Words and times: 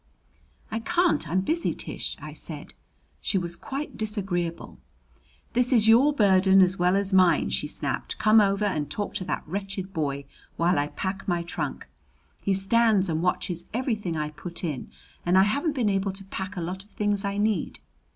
"I 0.71 0.79
can't. 0.79 1.29
I'm 1.29 1.41
busy, 1.41 1.75
Tish," 1.75 2.17
I 2.19 2.33
said. 2.33 2.73
She 3.21 3.37
was 3.37 3.55
quite 3.55 3.97
disagreeable. 3.97 4.79
"This 5.53 5.71
is 5.71 5.87
your 5.87 6.11
burden 6.11 6.59
as 6.61 6.79
well 6.79 6.95
as 6.95 7.13
mine," 7.13 7.51
she 7.51 7.67
snapped. 7.67 8.17
"Come 8.17 8.41
over 8.41 8.65
and 8.65 8.89
talk 8.89 9.13
to 9.13 9.23
that 9.25 9.43
wretched 9.45 9.93
boy 9.93 10.25
while 10.57 10.79
I 10.79 10.87
pack 10.87 11.27
my 11.27 11.43
trunk. 11.43 11.85
He 12.41 12.55
stands 12.55 13.09
and 13.09 13.21
watches 13.21 13.65
everything 13.75 14.17
I 14.17 14.31
put 14.31 14.63
in, 14.63 14.89
and 15.23 15.37
I 15.37 15.43
haven't 15.43 15.73
been 15.75 15.87
able 15.89 16.13
to 16.13 16.25
pack 16.25 16.57
a 16.57 16.61
lot 16.61 16.83
of 16.83 16.89
things 16.89 17.23
I 17.23 17.37
need." 17.37 17.77